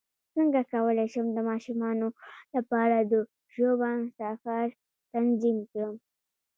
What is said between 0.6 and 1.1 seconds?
کولی